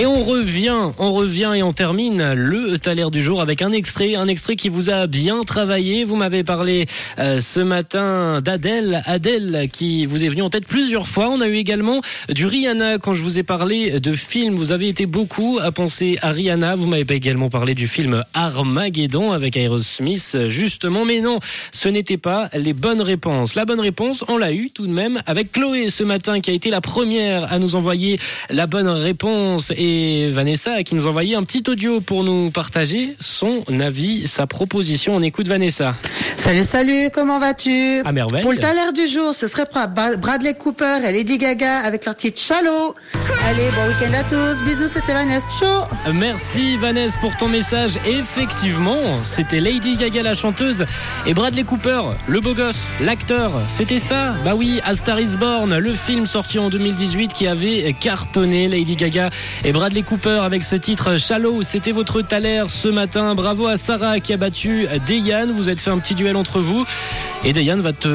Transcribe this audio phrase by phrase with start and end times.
[0.00, 4.14] Et on revient, on revient et on termine le Thaler du jour avec un extrait,
[4.14, 6.04] un extrait qui vous a bien travaillé.
[6.04, 6.86] Vous m'avez parlé
[7.18, 11.28] euh, ce matin d'Adèle, Adèle qui vous est venue en tête plusieurs fois.
[11.30, 14.54] On a eu également du Rihanna quand je vous ai parlé de films.
[14.54, 16.76] Vous avez été beaucoup à penser à Rihanna.
[16.76, 21.06] Vous m'avez également parlé du film Armageddon avec Aerosmith justement.
[21.06, 21.40] Mais non,
[21.72, 23.56] ce n'était pas les bonnes réponses.
[23.56, 26.54] La bonne réponse, on l'a eu tout de même avec Chloé ce matin qui a
[26.54, 29.72] été la première à nous envoyer la bonne réponse.
[29.88, 34.46] Et Vanessa qui nous a envoyé un petit audio pour nous partager son avis, sa
[34.46, 35.14] proposition.
[35.16, 35.94] On écoute Vanessa.
[36.38, 38.42] Salut, salut, comment vas-tu À merveille.
[38.42, 39.66] Pour le taler du jour, ce serait
[40.18, 42.94] Bradley Cooper et Lady Gaga avec leur titre Shallow.
[43.44, 44.62] Allez, bon week-end à tous.
[44.64, 46.12] Bisous, c'était Vanessa Show.
[46.14, 47.98] Merci Vanessa pour ton message.
[48.06, 50.86] Effectivement, c'était Lady Gaga la chanteuse
[51.26, 53.50] et Bradley Cooper, le beau gosse, l'acteur.
[53.68, 57.94] C'était ça Bah oui, A Star is Born, le film sorti en 2018 qui avait
[57.98, 59.30] cartonné Lady Gaga
[59.64, 61.62] et Bradley Cooper avec ce titre Shallow.
[61.62, 63.34] C'était votre taler ce matin.
[63.34, 65.48] Bravo à Sarah qui a battu Dayan.
[65.52, 66.84] Vous êtes fait un petit entre vous.
[67.44, 68.08] Et Dayan va, te,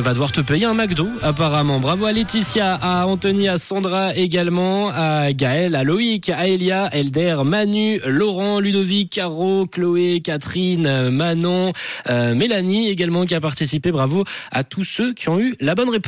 [0.00, 1.80] va devoir te payer un McDo, apparemment.
[1.80, 7.38] Bravo à Laetitia, à Anthony, à Sandra également, à Gaël, à Loïc, à Elia, Elder,
[7.44, 11.72] Manu, Laurent, Ludovic, Caro, Chloé, Catherine, Manon,
[12.08, 13.92] euh, Mélanie également qui a participé.
[13.92, 16.04] Bravo à tous ceux qui ont eu la bonne réponse.